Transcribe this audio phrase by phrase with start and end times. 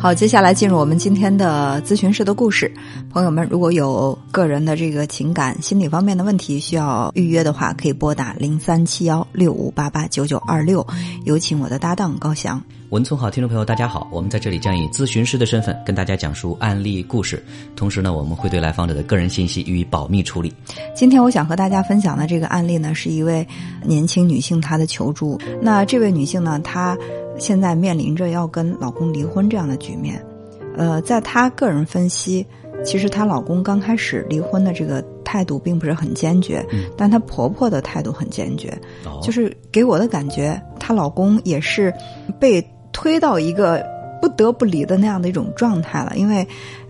[0.00, 2.72] 好，接下来进入我们今天的咨询室的故事。
[3.12, 10.86] 朋友们，如果有个人的这个情感、心理方面的问题需要预约的话，可以拨打零三七幺六五八八九九二六，
[11.24, 12.62] 有请我的搭档高翔。
[12.90, 17.44] 文聪好，听众朋友大家好，我们在这里将以咨询师的身份跟大家讲述案例故事，
[17.76, 20.50] 同时呢，我们会对来访者的个人信息予以保密处理。
[20.94, 23.46] 今天我想和大家分享的这个案例呢，是一位
[23.84, 25.38] 年轻女性她的求助。
[25.60, 26.96] 那这位女性呢，她。
[27.38, 30.20] 现在面临着要跟老公离婚这样的局面，
[30.76, 32.44] 呃，在她个人分析，
[32.84, 36.66] 其实她老公刚开始离婚的这个态度并不是很坚决，
[36.96, 38.76] 但她婆婆的态度很坚决，
[39.22, 41.94] 就是给我的感觉，她老公也是
[42.40, 42.60] 被
[42.98, 43.86] 推到一个
[44.20, 46.16] 不得不离的那样的一种状态了。
[46.16, 46.44] 因为，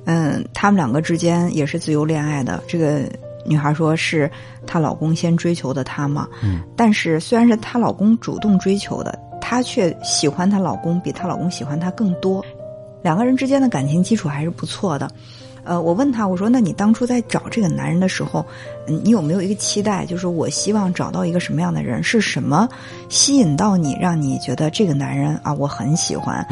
[0.07, 2.63] 嗯，他们两个之间也是自由恋爱的。
[2.67, 3.03] 这个
[3.45, 4.31] 女孩说是
[4.67, 9.19] 她老公先追求的她嘛，嗯，但是虽然是她老公主动追求的。
[9.39, 12.43] 她却喜欢她老公，比她老公喜欢她更多。
[13.03, 15.11] 两个人之间的感情基础还是不错的。
[15.69, 18.43] 呃，我问他，我说：“那你当初在找这个男人的时候，
[18.87, 20.07] 你有没有一个期待？
[20.07, 22.03] 就是我希望找到一个什么样的人？
[22.03, 22.67] 是什么
[23.11, 26.43] 吸引到你，让你觉得这个男人啊，我很喜欢，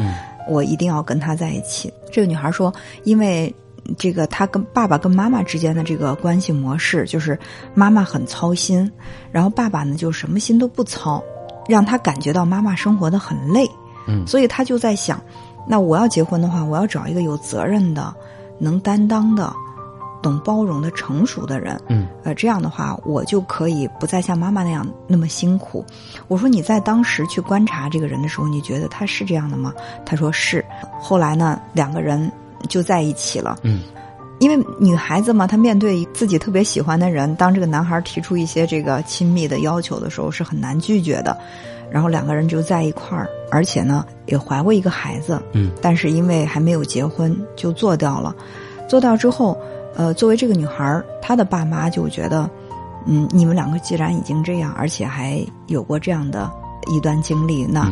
[0.47, 2.71] 我一定要跟他在一起？”这个女孩说
[3.03, 3.53] ：“因为
[3.97, 7.37] 这个她跟爸爸跟妈妈之间的这个关系模式，就是
[7.73, 8.91] 妈妈很操心，
[9.31, 11.23] 然后爸爸呢就什么心都不操。”
[11.67, 13.69] 让他感觉到妈妈生活的很累，
[14.07, 15.21] 嗯，所以他就在想，
[15.67, 18.15] 那我要结婚的话，我要找一个有责任的、
[18.59, 19.53] 能担当的、
[20.21, 25.85] 懂包容的成熟的人，嗯，呃，这样的话，我就可以不再像妈妈那样那么辛苦。
[26.27, 29.73] 我说你在当时去观察这个人的时候，你觉得他是这样的吗？
[30.05, 30.63] 他说是。
[30.99, 32.31] 后来呢，两个人
[32.67, 33.81] 就在一起了，嗯。
[34.39, 41.35] 因为女孩子嘛，她面对自己特别喜欢的人，当这个男孩提出一些这个亲密的要求的时候，是很难拒绝的。
[41.89, 48.35] 然后两个人就在一块儿，而且呢也怀过一个孩子，嗯，但是因为还没有结婚就做掉了。
[48.87, 49.57] 做掉之后，
[49.95, 52.49] 呃，作为这个女孩，她的爸妈就觉得，
[53.05, 56.49] 嗯，你们两个既然已经这样，而且还有过这样的
[56.87, 57.91] 一段经历，那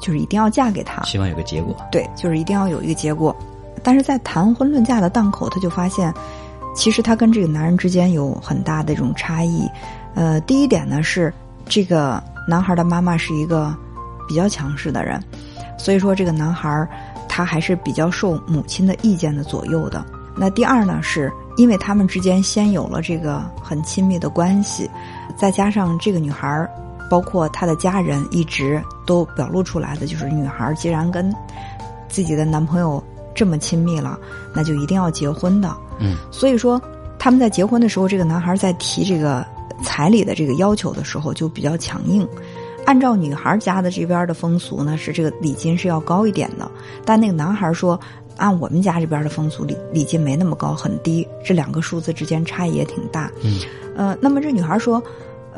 [0.00, 1.74] 就是一定要嫁给他，希望有个结果。
[1.90, 3.34] 对，就是一定要有一个结果。
[3.82, 6.12] 但是在谈婚论嫁的档口，他就发现，
[6.74, 9.66] 其实他跟这个男人之间有很大的这种差异。
[10.14, 11.32] 呃，第一点呢是，
[11.66, 13.74] 这个男孩的妈妈是一个
[14.26, 15.22] 比较强势的人，
[15.78, 16.88] 所以说这个男孩
[17.28, 20.04] 他还是比较受母亲的意见的左右的。
[20.36, 24.90] 那第二呢，是因为他们之间先有了这个很亲密的关系，
[25.36, 26.68] 再加上这个女孩，
[27.10, 31.34] 包括她的家人一直都表露出来的，就是女孩既然跟
[32.08, 33.02] 自己的男朋友。
[33.38, 34.18] 这么亲密了，
[34.54, 35.76] 那就一定要结婚的。
[36.00, 36.80] 嗯，所以说
[37.18, 39.46] 他们在结婚的时候，这个男孩在提这个
[39.82, 42.26] 彩礼的这个要求的时候就比较强硬。
[42.86, 46.70] 按照女孩家的这边的风俗呢，是这个礼金是要高一点的。
[47.04, 48.00] 但那个男孩说，
[48.38, 51.28] 按我们家这边的风俗，礼礼金没那么高，很低。
[51.44, 53.30] 这两个数字之间差异也挺大。
[53.44, 53.60] 嗯，
[53.94, 55.02] 呃，那么这女孩说。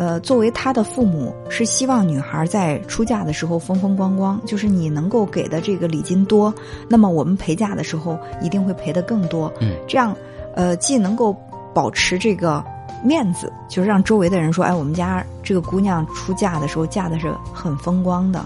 [0.00, 6.54] 呃，作为她的父母，是希望女孩在出嫁的时候风风光光，就是你能够给的这个礼金多，
[6.88, 9.52] 那么我们陪嫁的时候一定会赔的更多。
[9.60, 10.16] 嗯，这样，
[10.54, 11.36] 呃，既能够
[11.74, 12.64] 保持这个
[13.02, 18.44] 面子，就是让周围的人说，哎，我们家这个姑娘出嫁的时候嫁的是很风光的，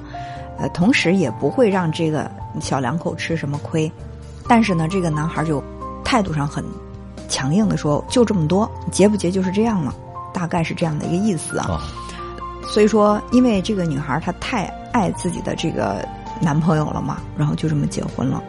[0.58, 2.30] 呃，同时也不会让这个
[2.60, 3.90] 小两口吃什么亏。
[4.48, 5.62] 但是呢，这个男孩就
[6.04, 6.64] 态度上很
[7.28, 9.94] 强硬的说，就这么多，结不结就是这样了。
[10.34, 11.78] 大概是这样的一个意思啊，
[12.66, 16.08] 所以说，因为这个女孩她太爱自己的这个
[16.40, 18.42] 男朋友了嘛，然后就这么结婚了。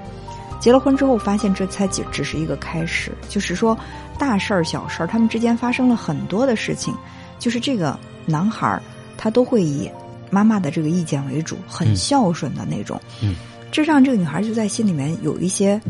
[0.64, 3.78] 结了婚之后，发现这才只只是一个开始，就是说
[4.18, 6.96] 大事儿、小事儿，他们之间发生了很多的事情。
[7.38, 8.82] 就是这个男孩儿
[9.18, 9.92] 他都会以
[10.30, 12.98] 妈妈的这个意见为主，很孝顺的那种。
[13.22, 13.36] 嗯，
[13.74, 15.82] 这让这个女孩就在心里面有一些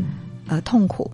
[0.48, 1.08] 呃痛苦。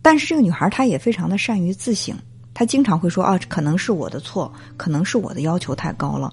[0.00, 2.16] 但是这个女孩她也非常的善于自省。
[2.54, 6.32] 她经常会说啊，可能是我的错，可能是我的要求太高了，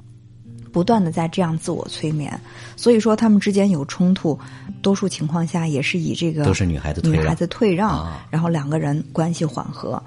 [0.72, 2.40] 不断的在这样自我催眠。
[2.76, 4.38] 所以说他们之间有冲突，
[4.82, 10.02] 多数情况下也是以这个都是女孩子女孩子退让，然后两个人关系缓和。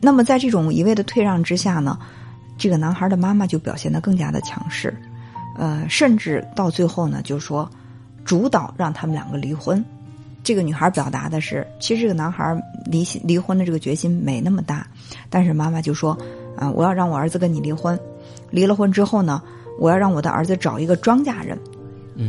[0.00, 1.98] 那么在这种一味的退让之下呢，
[2.56, 4.96] 这个男孩的妈妈就表现得更加的强势，
[5.56, 7.68] 呃，甚至到最后呢，就说
[8.24, 9.84] 主导让他们两个离婚。
[10.42, 14.86] 这个女孩表达的是，其实这个男孩离离婚的这个决心没那么大，
[15.30, 16.16] 但是妈妈就说
[16.54, 17.98] ：“啊，我要让我儿子跟你离婚，
[18.50, 19.42] 离了婚之后呢，
[19.78, 21.58] 我要让我的儿子找一个庄稼人。”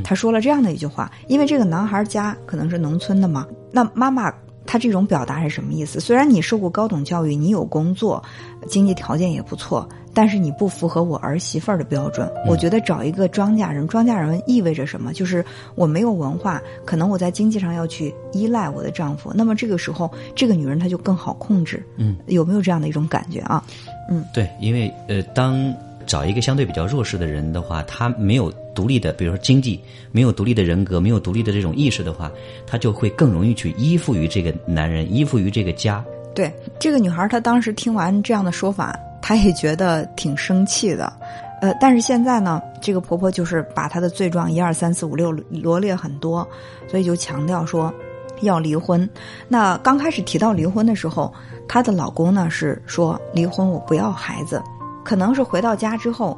[0.04, 4.34] 他说了这样的一句话，因为这个男孩家可能是农村的嘛，那妈妈
[4.66, 6.00] 他这种表达是什么意思？
[6.00, 8.24] 虽然你受过高等教育，你有工作，
[8.68, 12.28] 经济条件也不错，但是你不符合我儿媳妇儿的标准。
[12.48, 15.14] 我觉得找一个庄稼人，庄稼人意味着什么？
[15.14, 15.46] 就是
[15.76, 19.32] 我没有文化，可能我在经济上要去依赖我的丈夫。
[19.36, 21.86] 那么这个时候，这个女人她就更好控制。
[21.98, 23.64] 嗯，有没有这样的一种感觉啊？
[24.10, 25.72] 嗯，对，因为呃，当
[26.06, 29.80] 找一个相对比较弱势的人的话，他没有独立的，比如说经济，
[30.12, 32.32] 没有独立的人格，没有独立的这种意识的话，
[32.66, 36.04] 他就会更容易去依附于这个男人，依附于这个家。
[36.34, 41.12] 对，这个女孩她当时听完这样的说法，她也觉得挺生气的。
[41.62, 46.46] 呃，但是现在呢，这个婆婆就是把她的罪状一二三四五六罗列很多，
[46.90, 47.92] 所以就强调说
[48.42, 49.10] 要离婚。
[49.48, 51.34] 那刚开始提到离婚的时候，
[51.70, 54.62] 她的老公呢是说离婚，我不要孩子。
[55.06, 56.36] 可能是回到家之后，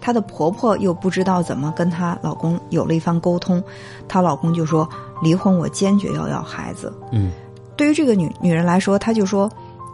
[0.00, 3.60] 她的婆婆又不知道怎么跟她老公有了一番沟通，
[4.06, 4.88] 她老公就说
[5.22, 6.92] 离婚，我坚决要要孩子。
[7.10, 7.32] 嗯，
[7.76, 9.50] 对于这个女女人来说，她就说，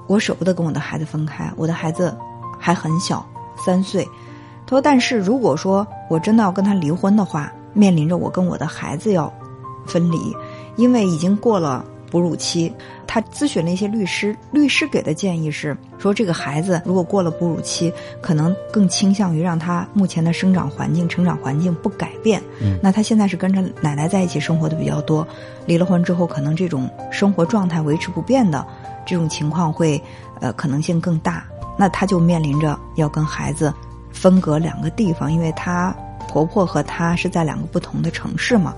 [0.09, 2.15] 我舍不得跟我的孩子分开，我的孩子
[2.59, 3.25] 还很小，
[3.65, 4.05] 三岁。
[4.67, 9.33] 她说，但是如果说我真的要跟他离婚的话，面临着我跟我的孩子要
[9.87, 10.35] 分离，
[10.75, 11.85] 因为已经过了。
[12.11, 12.73] 哺乳期，
[13.07, 22.43] 他咨询了一些律师，律师给的建议是说，这个孩子如果过了哺乳期，可能更倾向于让他目前的生长环境、成长环境不改变。
[22.61, 25.27] 嗯，那他现在是跟着奶奶在一起生活的比较多，
[25.67, 28.67] 离了婚之后，可能这种生活状态维持不变的
[29.05, 30.01] 这种情况会
[30.41, 31.45] 呃可能性更大。
[31.79, 33.73] 那他就面临着要跟孩子
[34.11, 35.95] 分隔两个地方，因为她
[36.27, 38.75] 婆婆和她是在两个不同的城市嘛。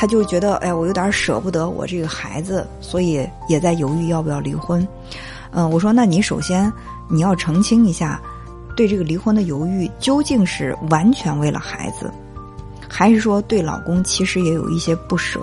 [0.00, 4.86] 他就觉得，哎，我有点舍不得我这个孩子，所以也在犹豫要不要离婚。
[5.50, 6.72] 嗯，我说，那你首先
[7.08, 8.22] 你要澄清一下，
[8.76, 12.12] 对这个离婚的犹豫究竟是完全为了孩子，
[12.88, 15.40] 还是说对老公其实也有一些不舍？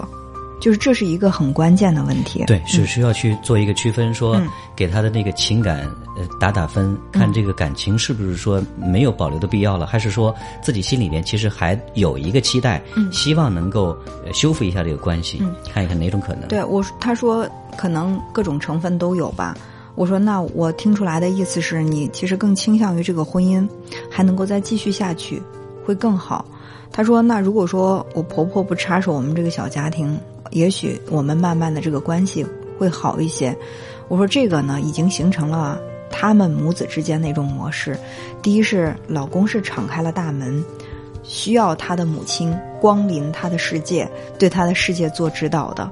[0.60, 2.44] 就是这是一个很关键的问题。
[2.48, 4.42] 对，是需要去做一个区分，说
[4.76, 5.82] 给他的那个情感
[6.18, 12.82] 呃打打分，看这个感情是不是说没有保留的必要了，还是说自己心里面其实还有一个期待，
[13.12, 13.96] 希望能够
[14.34, 15.42] 修复一下这个关系，
[15.72, 16.48] 看一看哪种可能。
[16.48, 17.48] 对我，他说
[17.78, 19.56] 可能各种成分都有吧。
[19.96, 23.68] 我说那我听出来的意思是你其实更倾向于这个婚姻
[24.10, 25.42] 还能够再继续下去
[25.86, 26.46] 会更好。
[26.92, 30.18] 他说那如果说我婆婆不插手我们这个小家庭。
[30.52, 32.46] 也许我们慢慢的这个关系
[32.78, 33.56] 会好一些。
[34.08, 35.80] 我说这个呢，已经形成了
[36.12, 37.98] 他们母子之间的一种模式。
[38.42, 40.64] 第一是老公是敞开了大门，
[41.24, 44.08] 需要他的母亲光临他的世界，
[44.38, 45.90] 对他的世界做指导的。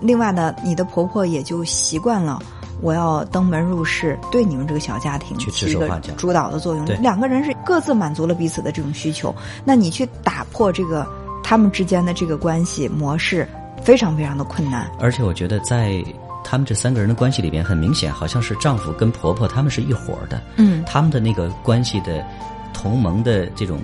[0.00, 2.42] 另外呢，你的婆婆也就习惯了
[2.80, 6.84] 我要登门入室，对你们这个小家庭起一个主导的作用。
[7.00, 9.32] 两个人是各自满足了彼此的这种需求。
[9.64, 11.06] 那你去打破这个
[11.44, 13.48] 他们之间的这个关系模式。
[13.84, 16.02] 非常非常的困难，而且我觉得在
[16.42, 22.24] 他们这三个人的关系里边，很明显好像是丈夫跟婆婆他们是一伙的，嗯，他们的那个关系的
[22.72, 23.78] 同盟的这种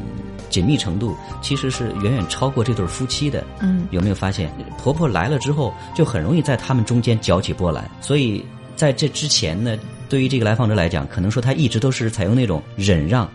[0.49, 4.51] 紧密程度，其实是远远超过这对夫妻的，嗯，有没有发现？
[4.79, 8.43] 婆婆来了之后，就很容易在他们中间搅起波澜，所以
[8.77, 9.77] 在这之前呢，
[10.09, 13.31] 对于这个来访者来讲，可能说他一直都是采用那种忍让、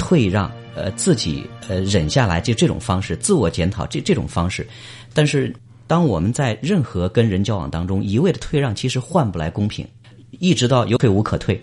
[0.00, 4.66] 退让，呃，自己呃忍下来，就这种方式，自我检讨这这种方式，
[5.14, 5.54] 但是。
[5.88, 9.88] 当我们在任何跟人交往当中一味的退让，其实换不来公平，
[10.38, 11.60] 一直到有退无可退。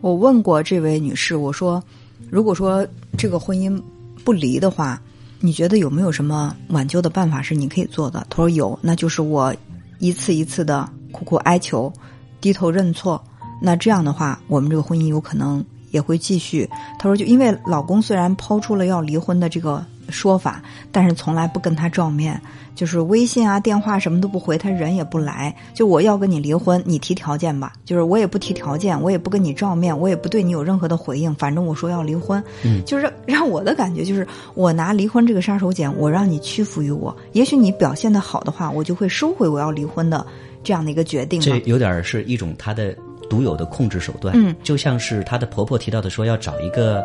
[0.00, 1.80] 我问过这位女士，我说
[2.28, 2.84] ：“如果说
[3.16, 3.80] 这个婚姻
[4.24, 5.00] 不离的话，
[5.38, 9.54] 你觉得有没有什么挽救的办法是你可以做的？”她说：“有，那就是我
[10.00, 11.92] 一次一次的苦苦哀求，
[12.40, 13.24] 低头认错。
[13.62, 22.40] 那这样的话，我们这个婚姻有可能也会继续。”她说：“就因为老公虽然抛出了要离婚的这个。”说法，但是从来不跟他照面，
[22.74, 25.54] 就是微信啊、电话什么都不回，他人也不来。
[25.74, 27.72] 就我要跟你离婚，你提条件吧。
[27.84, 31.34] 就是我也不提条件，我也不跟你照面，我也不对你有任何的回应。
[31.34, 37.14] 反正我说要离婚，嗯，就是让我的感觉就是，我拿离婚这个杀手锏，我让你屈服于我。
[37.32, 40.26] 也许你表现的好的话，我就会收回我要离婚的
[40.62, 41.40] 这样的一个决定。
[41.40, 42.96] 这有点是一种他的
[43.28, 47.04] 独有的控制手段，嗯，就像是他的婆婆提到的，说要找一个。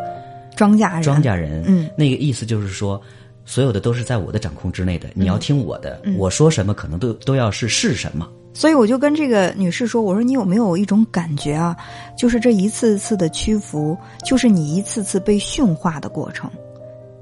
[0.56, 3.02] 庄稼人，庄稼人，嗯，那个意思就是说，
[3.46, 8.28] 所有的都是在我的掌控之内的，你要听我的，我说什么可能都都要是是什么。
[8.56, 11.76] 所以我就跟这个女士说，我说你有没有一种感觉啊？
[12.16, 16.50] 就是这一次次的屈服，就是你一次次被驯化的过程。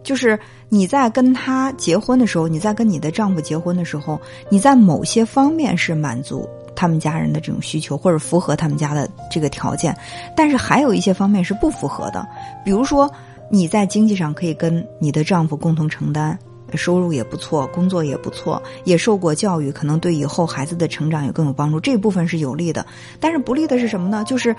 [0.04, 0.40] 就是
[0.70, 6.48] 你在跟他结婚的时候，你在跟你的丈夫结婚的时候，你在某些方面是满足。
[6.74, 9.96] 他们家人的这种需求，或者符合他们家的这个条件，
[10.36, 12.26] 但是还有一些方面是不符合的。
[12.66, 13.12] 比如说，
[13.52, 16.36] 你在经济上可以跟你的丈夫共同承担
[16.74, 21.80] 收入也不错，工作也不错，也受过教育，可能对以后孩子的成长也更有帮助。
[21.80, 22.84] 这部分是有利的，
[23.20, 24.24] 但是不利的是什么呢？
[24.26, 24.56] 就是，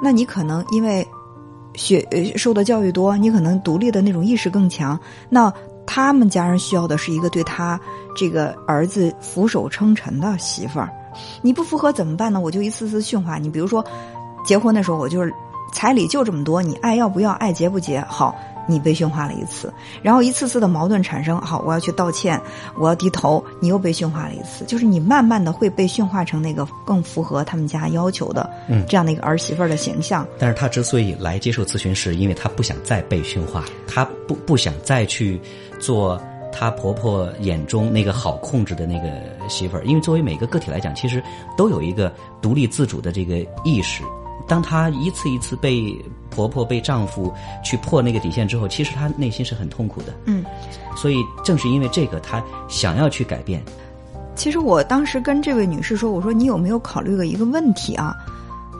[0.00, 1.04] 那你可能因为
[1.76, 4.98] 学呃受的教育多，你可能独立的那种意识更强。
[5.28, 5.52] 那
[5.86, 7.78] 他们家人需要的是一个对他
[8.16, 10.90] 这个儿子俯首称臣的媳妇儿。
[11.42, 12.40] 你不符合怎么办呢？
[12.40, 13.48] 我就一次次训话你。
[13.48, 13.84] 比如说，
[14.44, 15.32] 结婚的时候我就是
[15.72, 18.00] 彩礼就这么多，你爱要不要，爱结不结？
[18.00, 18.34] 好。
[18.66, 21.40] 你被驯化了一次，然后一次次的矛盾产生。
[21.40, 22.40] 好，我要去道歉，
[22.76, 24.64] 我要低头，你又被驯化了一次。
[24.66, 30.26] 就是你慢慢的会被驯化成那个更符合他们家要求的，嗯，这样的一个儿媳妇的形象。
[30.38, 35.40] 但是她之所以来接受咨询，是因为她不想再被驯化，她不不想再去
[35.78, 36.20] 做
[36.52, 39.08] 她婆婆眼中那个好控制的那个
[39.48, 39.84] 媳妇儿。
[39.84, 41.22] 因为作为每个个体来讲，其实
[41.56, 44.02] 都有一个独立自主的这个意识。
[44.48, 45.96] 当她一次一次被
[46.30, 47.32] 婆婆、被丈夫
[47.64, 50.14] 去破那个底线之后，其实她内心是很痛苦的。
[50.26, 50.44] 嗯，
[50.96, 53.62] 所以正是因为这个，她想要去改变。
[54.34, 58.14] 其实我当时跟这位女士说：“我说你有没有考虑过一个问题啊？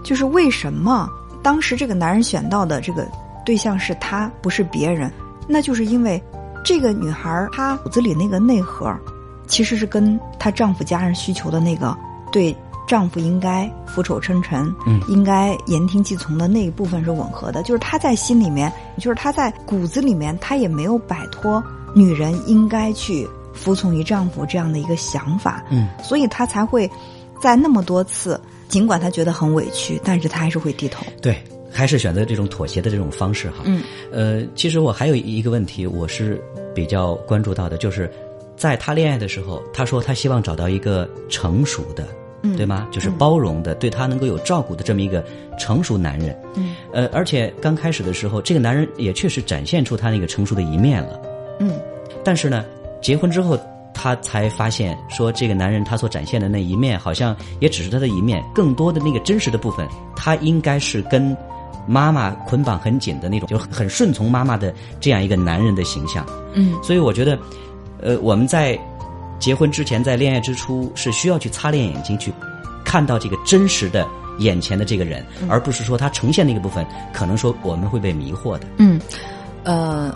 [0.04, 1.10] 就是为什么
[1.42, 3.06] 当时这个男人选到的这个
[3.44, 5.10] 对象是她，不是别人？
[5.48, 6.22] 那就是因为
[6.64, 8.94] 这个女孩她骨子里那个内核，
[9.46, 11.96] 其实是跟她丈夫家人需求的那个
[12.30, 12.54] 对。”
[12.86, 21.62] 丈夫应该俯首称臣，嗯，应该言听计从的那一部分是吻合的，就是他在心里面，就是他在骨子里面，他也没有摆脱
[21.94, 26.88] 女人应该去服从于丈夫这样的一个想法，嗯，所以他才会
[27.42, 36.40] 在那么多次，尽管他觉得很委屈，但是他还是会低头，对，还是选择这种妥协的这种方式哈，嗯，呃，其实我还有一个问题，我是
[36.74, 38.08] 比较关注到的，就是
[38.56, 42.06] 在他恋爱的时候，他说他希望找到一个成熟的。
[42.56, 42.86] 对吗？
[42.92, 45.24] 就是包容的，对他能够有照顾的这么一个
[45.58, 46.38] 成熟男人。
[46.54, 51.20] 嗯，呃，而且刚开始的时候，这个男人也确实展现出他那个成熟的一面了。
[51.58, 51.72] 嗯，
[52.22, 52.64] 但是呢，
[53.02, 53.58] 结婚之后，
[53.92, 61.36] 他才发现说，这个男人他所展现的那一面，好像也只是他的一面，更多的那个真实的部分，他应该是跟
[61.86, 66.24] 妈妈捆绑很紧的那种，就很顺从妈妈的这样一个男人的形象。
[66.52, 67.36] 嗯，所以我觉得，
[68.00, 68.78] 呃，我们在。
[69.38, 72.32] 结婚之前，在恋爱之初，是需要去擦亮眼睛，去
[72.84, 74.06] 看到这个真实的
[74.38, 78.66] 眼前的这个人，而不是说他呈现那个部分，可能说我们会被迷惑的。
[78.78, 79.00] 嗯，
[79.64, 80.14] 呃，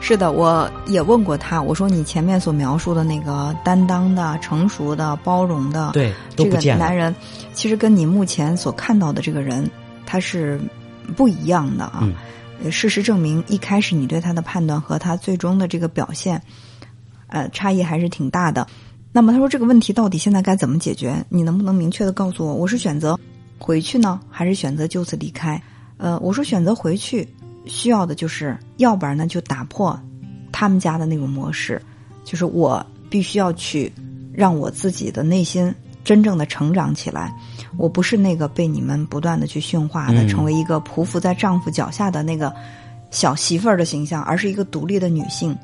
[0.00, 7.14] 是的，我也问过他，我说你前面所描述的那个担当的、成熟的、包容的，对，这个男人，
[7.52, 9.70] 其实跟你目前所看到的这个人，
[10.06, 10.60] 他是
[11.16, 12.08] 不一样的啊。
[12.70, 16.40] 事实证明，一开始你对他的判断和他最终的这个表现。
[17.34, 18.64] 呃，差异还是挺大的。
[19.10, 21.12] 那么他说这个问题到底现在该怎么解决？
[21.28, 22.54] 你能不能明确的告诉我？
[22.54, 23.18] 我是选择
[23.58, 25.60] 回去呢，还是选择就此离开？
[25.96, 27.28] 呃，我说选择回去，
[27.66, 29.98] 需要的就是，要不然呢就打破
[30.52, 31.82] 他们家的那种模式，
[32.22, 33.92] 就是我必须要去
[34.32, 35.74] 让我自己的内心
[36.04, 37.34] 真正的成长起来。
[37.76, 42.54] 我不是那个被你们不断的去驯化的，成为一个匍匐在丈夫脚下的那个。
[43.14, 45.56] 小媳妇儿的形象，而是一个独立的女性。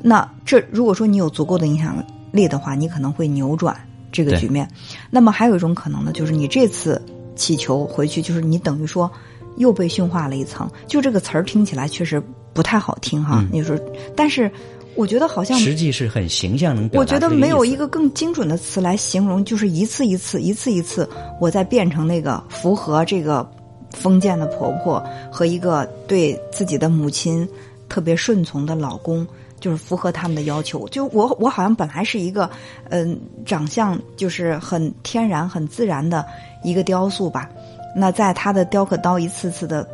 [0.00, 3.76] 那这如果说你有足够的影响力的话，你可能会扭转
[4.12, 4.66] 这个局面。
[5.10, 7.02] 那么还有一种可能呢，就是你这次
[7.34, 9.10] 祈求回去，就是你等于说
[9.56, 10.70] 又被驯化了一层。
[10.86, 12.22] 就这个词儿听起来确实
[12.54, 13.44] 不太好听哈。
[13.50, 13.76] 你说，
[14.14, 14.48] 但是
[14.94, 21.08] 我觉得好像实际是很形象，能我觉得没有一个更精准的词来形容，就是一次一次，一次一次，
[21.40, 23.44] 我在变成那个符合这个。
[23.92, 27.48] 封建的婆婆和一个对自己的母亲
[27.88, 29.26] 特别顺从的老公，
[29.60, 30.88] 就是符合他们的要求。
[30.88, 32.50] 就我，我好像本来是一个，
[32.90, 36.24] 嗯，长相就是很天然、很自然的
[36.62, 37.48] 一个雕塑吧。
[37.94, 39.86] 那在他的雕刻刀一次次的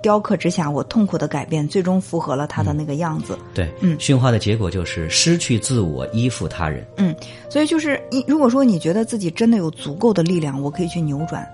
[0.00, 3.36] 雕刻之下，我痛苦的改变，最终符合了他的那个样子。
[3.52, 6.86] 对，嗯，驯化的结果就是失去自我，依附他人。
[6.96, 7.14] 嗯，
[7.50, 11.44] 所以就是你，如果说你觉得自己真的有足够的力量，我可以去扭转。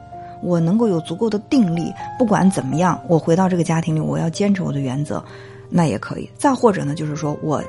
[0.47, 5.23] 我能够有足够的定力，不管怎么样，我回到这个家庭里，我要坚持我的原则，
[5.69, 6.31] 那也可以。
[6.39, 7.61] 再或者呢，就是说我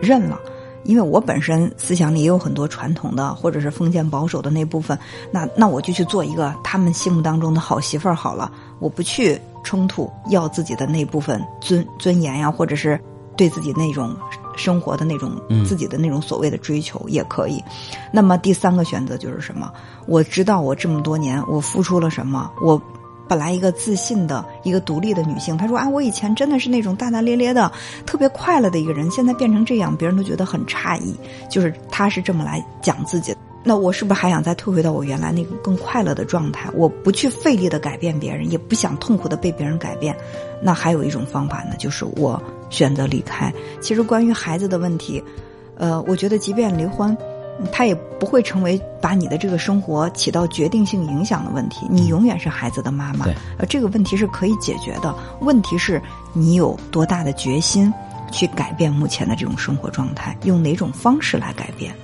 [0.00, 0.38] 认了，
[0.82, 4.98] 因为我本身思想里也有很多传统的或者是封建保守的那部分，
[5.30, 8.50] 那那我就去做一个他们心目当中的好媳妇儿好了，
[8.80, 13.00] 我不去冲突，要自己的那部分尊尊严呀，或者是
[13.36, 14.14] 对自己那种。
[14.56, 15.32] 生活的那种
[15.66, 17.62] 自己的那种所谓的追求也可以，
[18.12, 19.72] 那么第三个选择就是什么？
[20.06, 22.50] 我知道我这么多年我付出了什么？
[22.60, 22.80] 我
[23.26, 27.72] 本来一个自信的一个独立的女性，她说啊，我以前真的是那种大大咧咧的、
[28.04, 31.16] 特别快乐的一个人，现在变成这样，别人都觉得很诧异。
[31.48, 33.33] 就是她是这么来讲自己，
[33.64, 36.70] 那我是不是还想再退回到我原来那个更快乐的状态？
[36.74, 40.14] 我不去费力的改变别人，也不想痛苦的被别人改变。
[40.62, 42.40] 那还有一种方法呢，就是我。
[42.70, 43.52] 选择离开。
[43.80, 45.22] 其实关于孩子的问题，
[45.76, 47.16] 呃，我觉得即便离婚，
[47.70, 51.86] 他也不会成为把你的这个生活起到决定性影响的问题。
[51.88, 53.26] 你永远是孩子的妈妈，
[53.58, 55.14] 呃，这个问题是可以解决的。
[55.40, 56.02] 问题是
[56.32, 57.92] 你有多大的决心
[58.32, 61.94] 去改变目前的这种生活状态，用哪种方式来改变？